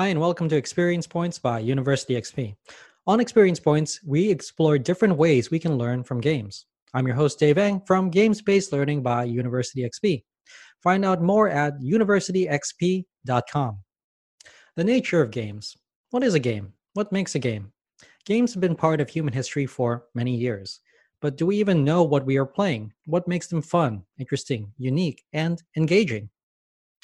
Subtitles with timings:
[0.00, 2.56] Hi, and welcome to Experience Points by University XP.
[3.06, 6.64] On Experience Points, we explore different ways we can learn from games.
[6.94, 10.24] I'm your host, Dave Eng from Games Based Learning by University XP.
[10.82, 13.78] Find out more at universityxp.com.
[14.76, 15.76] The nature of games.
[16.12, 16.72] What is a game?
[16.94, 17.70] What makes a game?
[18.24, 20.80] Games have been part of human history for many years.
[21.20, 22.94] But do we even know what we are playing?
[23.04, 26.30] What makes them fun, interesting, unique, and engaging?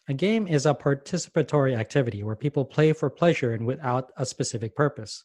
[0.08, 4.76] A game is a participatory activity where people play for pleasure and without a specific
[4.76, 5.24] purpose.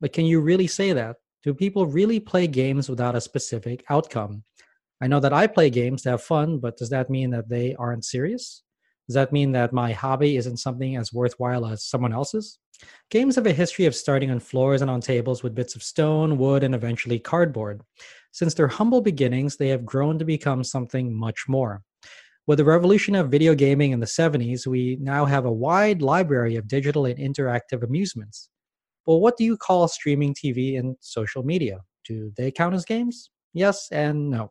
[0.00, 1.16] But can you really say that?
[1.42, 4.44] Do people really play games without a specific outcome?
[5.02, 7.74] I know that I play games to have fun, but does that mean that they
[7.74, 8.62] aren't serious?
[9.06, 12.58] Does that mean that my hobby isn't something as worthwhile as someone else's?
[13.10, 16.38] Games have a history of starting on floors and on tables with bits of stone,
[16.38, 17.82] wood, and eventually cardboard.
[18.30, 21.82] Since their humble beginnings, they have grown to become something much more.
[22.48, 26.56] With the revolution of video gaming in the 70s, we now have a wide library
[26.56, 28.48] of digital and interactive amusements.
[29.06, 31.78] Well, what do you call streaming TV and social media?
[32.04, 33.30] Do they count as games?
[33.54, 34.50] Yes and no.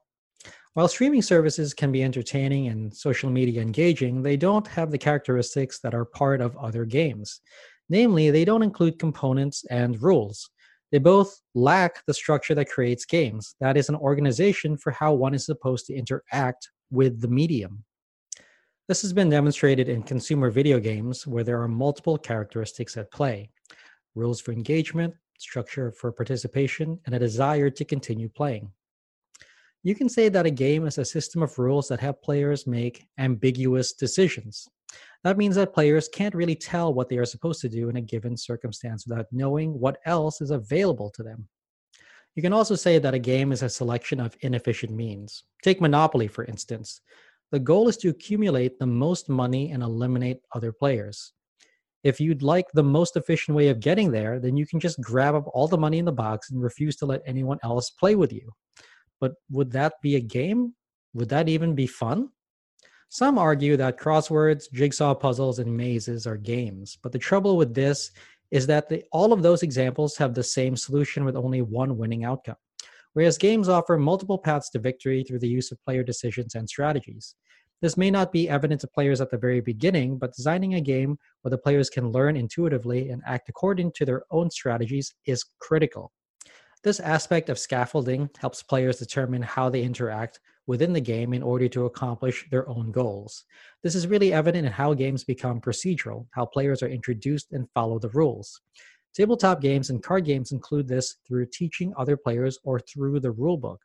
[0.73, 5.81] While streaming services can be entertaining and social media engaging, they don't have the characteristics
[5.81, 7.41] that are part of other games.
[7.89, 10.49] Namely, they don't include components and rules.
[10.93, 15.33] They both lack the structure that creates games, that is, an organization for how one
[15.33, 17.83] is supposed to interact with the medium.
[18.91, 23.49] This has been demonstrated in consumer video games where there are multiple characteristics at play
[24.15, 28.69] rules for engagement, structure for participation, and a desire to continue playing.
[29.81, 33.07] You can say that a game is a system of rules that help players make
[33.17, 34.67] ambiguous decisions.
[35.23, 38.01] That means that players can't really tell what they are supposed to do in a
[38.01, 41.47] given circumstance without knowing what else is available to them.
[42.35, 45.45] You can also say that a game is a selection of inefficient means.
[45.63, 46.99] Take Monopoly, for instance.
[47.51, 51.33] The goal is to accumulate the most money and eliminate other players.
[52.03, 55.35] If you'd like the most efficient way of getting there, then you can just grab
[55.35, 58.31] up all the money in the box and refuse to let anyone else play with
[58.31, 58.49] you.
[59.19, 60.73] But would that be a game?
[61.13, 62.29] Would that even be fun?
[63.09, 68.09] Some argue that crosswords, jigsaw puzzles, and mazes are games, but the trouble with this
[68.51, 72.23] is that the, all of those examples have the same solution with only one winning
[72.23, 72.55] outcome.
[73.13, 77.35] Whereas games offer multiple paths to victory through the use of player decisions and strategies.
[77.81, 81.17] This may not be evident to players at the very beginning, but designing a game
[81.41, 86.11] where the players can learn intuitively and act according to their own strategies is critical.
[86.83, 91.67] This aspect of scaffolding helps players determine how they interact within the game in order
[91.67, 93.45] to accomplish their own goals.
[93.83, 97.99] This is really evident in how games become procedural, how players are introduced and follow
[97.99, 98.61] the rules.
[99.13, 103.77] Tabletop games and card games include this through teaching other players or through the rulebook.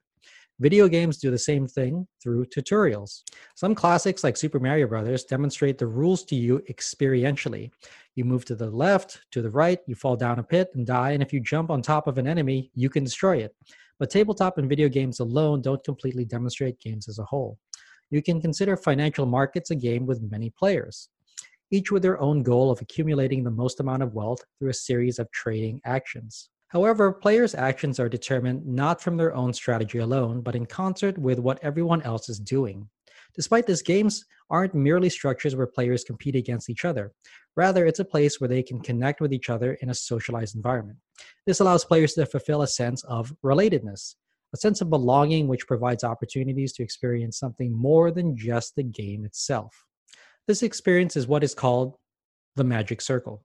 [0.60, 3.22] Video games do the same thing through tutorials.
[3.56, 7.70] Some classics like Super Mario Brothers, demonstrate the rules to you experientially.
[8.14, 11.10] You move to the left, to the right, you fall down a pit and die,
[11.10, 13.54] and if you jump on top of an enemy, you can destroy it.
[13.98, 17.58] But tabletop and video games alone don't completely demonstrate games as a whole.
[18.10, 21.10] You can consider financial markets a game with many players,
[21.70, 25.18] each with their own goal of accumulating the most amount of wealth through a series
[25.18, 26.50] of trading actions.
[26.68, 31.38] However, players' actions are determined not from their own strategy alone, but in concert with
[31.38, 32.88] what everyone else is doing.
[33.34, 37.12] Despite this, games aren't merely structures where players compete against each other.
[37.56, 40.98] Rather, it's a place where they can connect with each other in a socialized environment.
[41.46, 44.14] This allows players to fulfill a sense of relatedness,
[44.54, 49.24] a sense of belonging which provides opportunities to experience something more than just the game
[49.24, 49.85] itself.
[50.46, 51.96] This experience is what is called
[52.54, 53.44] the magic circle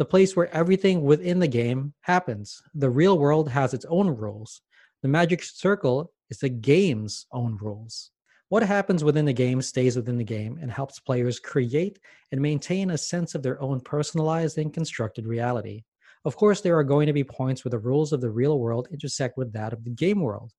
[0.00, 2.62] the place where everything within the game happens.
[2.74, 4.62] The real world has its own rules.
[5.02, 8.10] The magic circle is the game's own rules.
[8.48, 11.98] What happens within the game stays within the game and helps players create
[12.32, 15.84] and maintain a sense of their own personalized and constructed reality.
[16.24, 18.88] Of course, there are going to be points where the rules of the real world
[18.90, 20.50] intersect with that of the game world.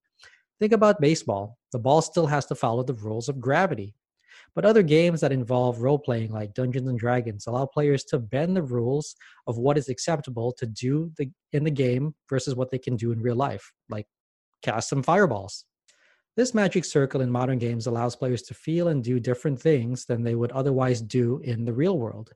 [0.60, 1.58] Think about baseball.
[1.72, 3.96] The ball still has to follow the rules of gravity.
[4.54, 8.54] But other games that involve role playing, like Dungeons and Dragons, allow players to bend
[8.54, 9.14] the rules
[9.46, 13.12] of what is acceptable to do the, in the game versus what they can do
[13.12, 14.06] in real life, like
[14.62, 15.64] cast some fireballs.
[16.36, 20.22] This magic circle in modern games allows players to feel and do different things than
[20.22, 22.30] they would otherwise do in the real world.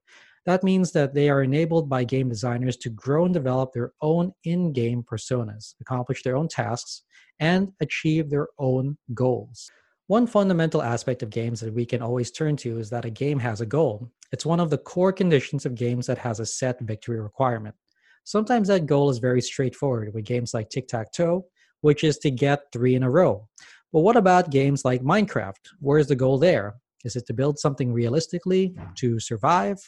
[0.44, 4.32] That means that they are enabled by game designers to grow and develop their own
[4.44, 7.02] in game personas, accomplish their own tasks,
[7.40, 9.70] and achieve their own goals.
[10.08, 13.40] One fundamental aspect of games that we can always turn to is that a game
[13.40, 14.08] has a goal.
[14.30, 17.74] It's one of the core conditions of games that has a set victory requirement.
[18.22, 21.46] Sometimes that goal is very straightforward with games like tic tac toe,
[21.80, 23.48] which is to get three in a row.
[23.92, 25.70] But what about games like Minecraft?
[25.80, 26.76] Where's the goal there?
[27.04, 29.78] Is it to build something realistically, to survive?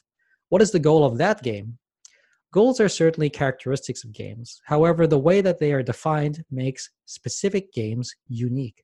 [0.49, 1.79] What is the goal of that game?
[2.53, 4.61] Goals are certainly characteristics of games.
[4.65, 8.83] However, the way that they are defined makes specific games unique.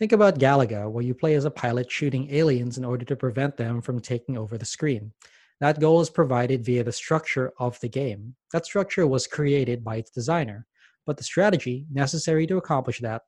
[0.00, 3.58] Think about Galaga, where you play as a pilot shooting aliens in order to prevent
[3.58, 5.12] them from taking over the screen.
[5.60, 8.34] That goal is provided via the structure of the game.
[8.54, 10.66] That structure was created by its designer,
[11.04, 13.24] but the strategy necessary to accomplish that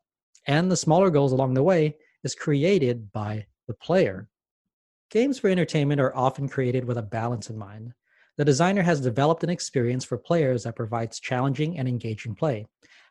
[0.46, 4.30] and the smaller goals along the way is created by the player.
[5.10, 7.92] Games for entertainment are often created with a balance in mind.
[8.38, 12.66] The designer has developed an experience for players that provides challenging and engaging play.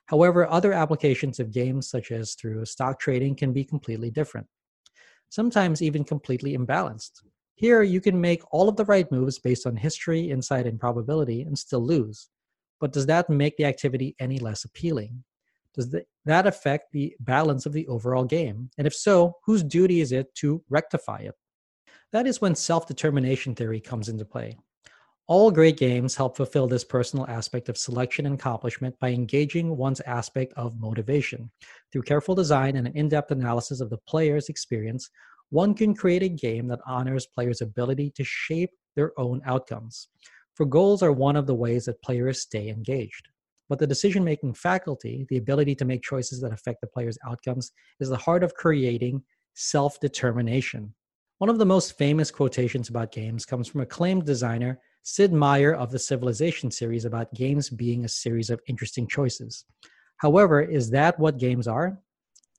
[0.06, 4.48] However, other applications of games, such as through stock trading, can be completely different,
[5.30, 7.22] sometimes even completely imbalanced.
[7.56, 11.44] Here, you can make all of the right moves based on history, insight, and probability
[11.44, 12.30] and still lose.
[12.80, 15.24] But does that make the activity any less appealing?
[15.76, 15.96] Does
[16.26, 18.70] that affect the balance of the overall game?
[18.78, 21.36] And if so, whose duty is it to rectify it?
[22.12, 24.58] That is when self determination theory comes into play.
[25.32, 30.02] All great games help fulfill this personal aspect of selection and accomplishment by engaging one's
[30.02, 31.50] aspect of motivation.
[31.90, 35.10] Through careful design and an in depth analysis of the player's experience,
[35.50, 40.10] one can create a game that honors players' ability to shape their own outcomes.
[40.56, 43.30] For goals are one of the ways that players stay engaged.
[43.70, 47.72] But the decision making faculty, the ability to make choices that affect the player's outcomes,
[48.02, 49.24] is the heart of creating
[49.54, 50.94] self determination.
[51.38, 55.92] One of the most famous quotations about games comes from acclaimed designer Sid Meier of
[55.92, 59.66] the Civilization series about games being a series of interesting choices.
[60.18, 61.98] However, is that what games are?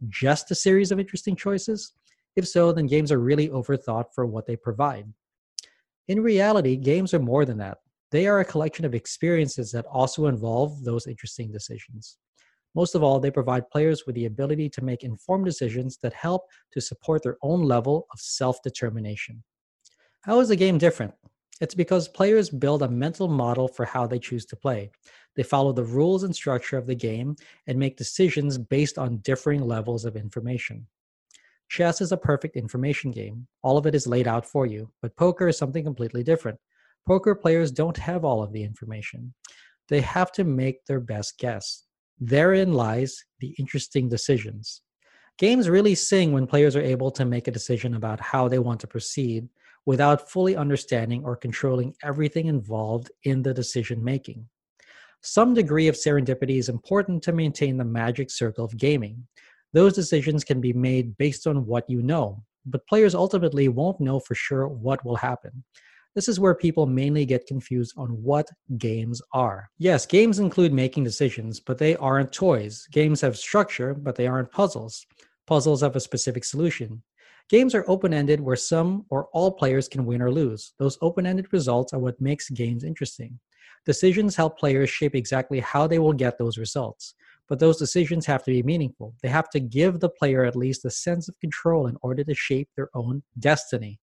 [0.08, 1.92] Just a series of interesting choices?
[2.34, 5.06] If so, then games are really overthought for what they provide.
[6.08, 7.78] In reality, games are more than that.
[8.10, 12.18] They are a collection of experiences that also involve those interesting decisions.
[12.74, 16.42] Most of all, they provide players with the ability to make informed decisions that help
[16.72, 19.44] to support their own level of self determination.
[20.22, 21.14] How is a game different?
[21.62, 24.90] It's because players build a mental model for how they choose to play.
[25.36, 27.36] They follow the rules and structure of the game
[27.68, 30.88] and make decisions based on differing levels of information.
[31.68, 33.46] Chess is a perfect information game.
[33.62, 36.58] All of it is laid out for you, but poker is something completely different.
[37.06, 39.32] Poker players don't have all of the information.
[39.88, 41.84] They have to make their best guess.
[42.18, 44.82] Therein lies the interesting decisions.
[45.38, 48.80] Games really sing when players are able to make a decision about how they want
[48.80, 49.48] to proceed
[49.86, 54.46] without fully understanding or controlling everything involved in the decision making.
[55.22, 59.26] Some degree of serendipity is important to maintain the magic circle of gaming.
[59.72, 64.20] Those decisions can be made based on what you know, but players ultimately won't know
[64.20, 65.64] for sure what will happen.
[66.14, 69.70] This is where people mainly get confused on what games are.
[69.78, 72.86] Yes, games include making decisions, but they aren't toys.
[72.92, 75.06] Games have structure, but they aren't puzzles.
[75.46, 77.02] Puzzles have a specific solution.
[77.48, 80.72] Games are open ended where some or all players can win or lose.
[80.78, 83.38] Those open ended results are what makes games interesting.
[83.84, 87.14] Decisions help players shape exactly how they will get those results
[87.52, 89.14] but those decisions have to be meaningful.
[89.22, 92.34] They have to give the player at least a sense of control in order to
[92.34, 94.00] shape their own destiny.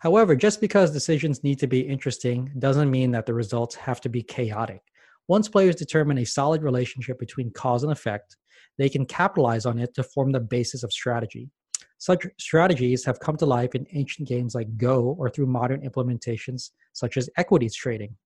[0.00, 4.08] However, just because decisions need to be interesting doesn't mean that the results have to
[4.08, 4.80] be chaotic.
[5.28, 8.38] Once players determine a solid relationship between cause and effect,
[8.78, 11.50] they can capitalize on it to form the basis of strategy.
[11.98, 16.70] Such strategies have come to life in ancient games like Go or through modern implementations
[16.92, 18.16] such as equities trading.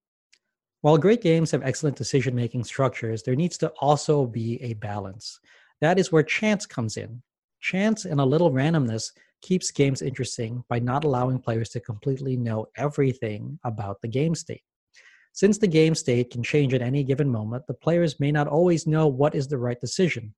[0.83, 5.39] While great games have excellent decision making structures, there needs to also be a balance.
[5.81, 7.23] That is where chance comes in.
[7.61, 9.13] Chance and a little randomness
[9.43, 14.63] keeps games interesting by not allowing players to completely know everything about the game state.
[15.33, 18.87] Since the game state can change at any given moment, the players may not always
[18.87, 20.35] know what is the right decision,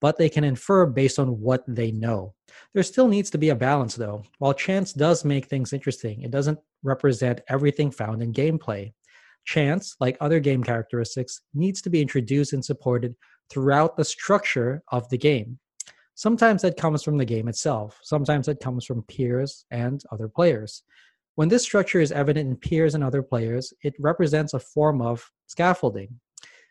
[0.00, 2.34] but they can infer based on what they know.
[2.74, 4.24] There still needs to be a balance, though.
[4.38, 8.92] While chance does make things interesting, it doesn't represent everything found in gameplay.
[9.44, 13.14] Chance, like other game characteristics, needs to be introduced and supported
[13.50, 15.58] throughout the structure of the game.
[16.14, 20.82] Sometimes that comes from the game itself, sometimes it comes from peers and other players.
[21.36, 25.30] When this structure is evident in peers and other players, it represents a form of
[25.46, 26.18] scaffolding.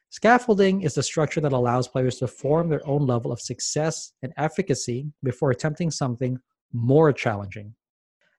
[0.10, 4.34] Scaffolding is the structure that allows players to form their own level of success and
[4.38, 6.40] efficacy before attempting something
[6.72, 7.74] more challenging.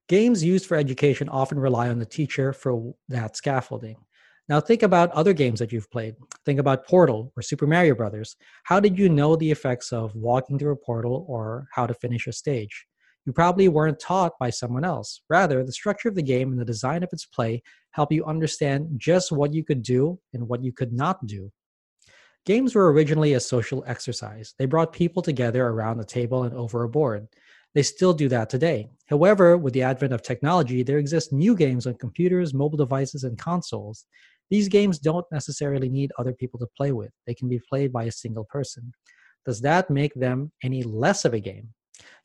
[0.08, 3.96] Games used for education often rely on the teacher for that scaffolding.
[4.48, 6.16] Now think about other games that you've played.
[6.46, 8.34] Think about Portal or Super Mario Brothers.
[8.64, 12.26] How did you know the effects of walking through a portal or how to finish
[12.26, 12.86] a stage?
[13.26, 15.20] You probably weren't taught by someone else.
[15.28, 18.88] Rather, the structure of the game and the design of its play help you understand
[18.96, 21.52] just what you could do and what you could not do.
[22.48, 24.54] Games were originally a social exercise.
[24.58, 27.28] They brought people together around a table and over a board.
[27.74, 28.88] They still do that today.
[29.04, 33.36] However, with the advent of technology, there exist new games on computers, mobile devices, and
[33.36, 34.06] consoles.
[34.48, 38.04] These games don't necessarily need other people to play with, they can be played by
[38.04, 38.94] a single person.
[39.44, 41.74] Does that make them any less of a game?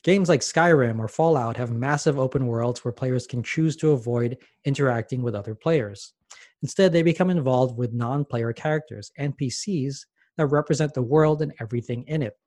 [0.06, 4.38] Games like Skyrim or Fallout have massive open worlds where players can choose to avoid
[4.64, 6.14] interacting with other players.
[6.62, 10.06] Instead, they become involved with non player characters, NPCs,
[10.38, 12.38] that represent the world and everything in it.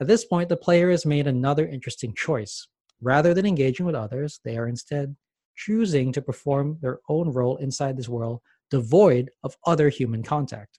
[0.00, 2.68] At this point, the player has made another interesting choice.
[3.00, 5.14] Rather than engaging with others, they are instead
[5.56, 10.78] choosing to perform their own role inside this world, devoid of other human contact.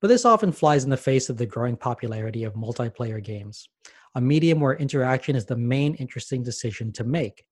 [0.00, 3.68] But this often flies in the face of the growing popularity of multiplayer games,
[4.14, 7.44] a medium where interaction is the main interesting decision to make.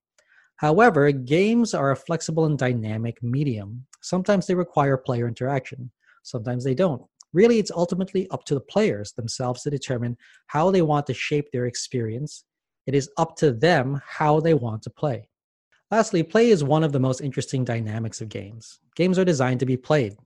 [0.57, 3.87] However, games are a flexible and dynamic medium.
[4.03, 5.91] Sometimes they require player interaction,
[6.23, 7.03] sometimes they don't.
[7.33, 11.51] Really, it's ultimately up to the players themselves to determine how they want to shape
[11.51, 12.45] their experience.
[12.87, 15.29] It is up to them how they want to play.
[15.91, 18.81] Lastly, play is one of the most interesting dynamics of games.
[18.95, 20.17] Games are designed to be played.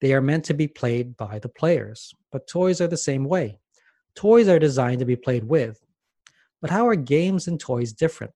[0.00, 3.58] They are meant to be played by the players, but toys are the same way.
[4.14, 5.80] Toys are designed to be played with.
[6.60, 8.32] But how are games and toys different?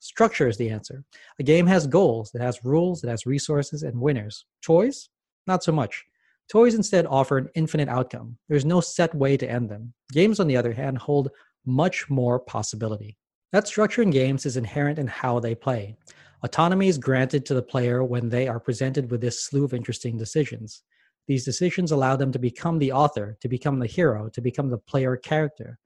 [0.00, 1.04] Structure is the answer.
[1.38, 4.44] A game has goals, it has rules, it has resources and winners.
[4.62, 5.08] Toys?
[5.46, 6.04] Not so much.
[6.48, 8.38] Toys instead offer an infinite outcome.
[8.48, 9.92] There's no set way to end them.
[10.12, 11.30] Games, on the other hand, hold
[11.66, 13.18] much more possibility.
[13.52, 15.96] That structure in games is inherent in how they play.
[16.42, 20.16] Autonomy is granted to the player when they are presented with this slew of interesting
[20.16, 20.84] decisions.
[21.26, 24.78] These decisions allow them to become the author, to become the hero, to become the
[24.78, 25.78] player character.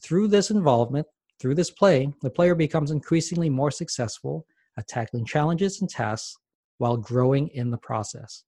[0.00, 1.06] Through this involvement,
[1.38, 4.46] through this play, the player becomes increasingly more successful
[4.78, 6.38] at tackling challenges and tasks
[6.78, 8.44] while growing in the process.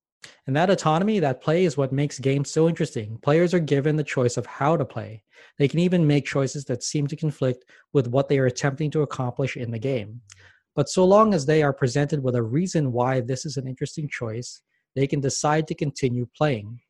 [0.47, 3.19] And that autonomy, that play, is what makes games so interesting.
[3.23, 5.23] Players are given the choice of how to play.
[5.59, 9.03] They can even make choices that seem to conflict with what they are attempting to
[9.03, 10.21] accomplish in the game.
[10.75, 14.09] But so long as they are presented with a reason why this is an interesting
[14.09, 14.61] choice,
[14.95, 16.81] they can decide to continue playing.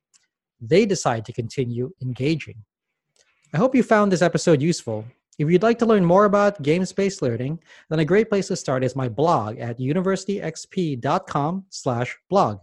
[0.60, 2.64] They decide to continue engaging.
[3.54, 5.04] I hope you found this episode useful.
[5.38, 8.84] If you'd like to learn more about games-based learning, then a great place to start
[8.84, 12.58] is my blog at universityxp.com/blog.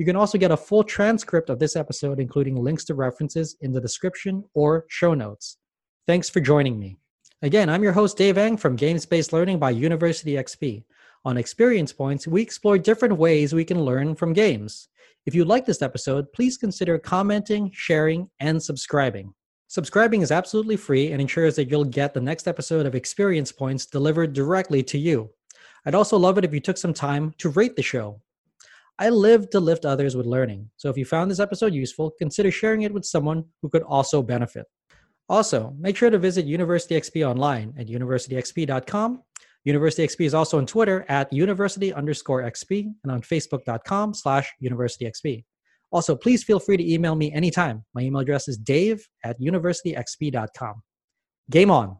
[0.00, 3.70] You can also get a full transcript of this episode, including links to references in
[3.70, 5.58] the description or show notes.
[6.06, 6.96] Thanks for joining me.
[7.42, 10.84] Again, I'm your host, Dave Eng from Games Based Learning by University XP.
[11.26, 14.88] On Experience Points, we explore different ways we can learn from games.
[15.26, 19.34] If you like this episode, please consider commenting, sharing, and subscribing.
[19.68, 23.84] Subscribing is absolutely free and ensures that you'll get the next episode of Experience Points
[23.84, 25.28] delivered directly to you.
[25.84, 28.22] I'd also love it if you took some time to rate the show.
[29.00, 32.52] I live to lift others with learning, so if you found this episode useful, consider
[32.52, 34.66] sharing it with someone who could also benefit.
[35.28, 39.22] Also, make sure to visit University XP online at universityxp.com
[39.64, 45.04] University XP is also on Twitter at university underscore XP and on facebook.com slash university
[45.04, 45.44] XP.
[45.92, 47.84] Also, please feel free to email me anytime.
[47.94, 50.82] My email address is dave at universityxp.com.
[51.50, 51.96] Game on.